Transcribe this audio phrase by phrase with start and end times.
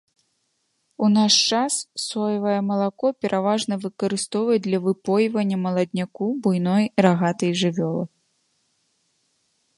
[1.07, 1.73] У наш час
[2.05, 8.05] соевае малако пераважна выкарыстоўваюць для выпойвання маладняку буйной рагатай жывёлы.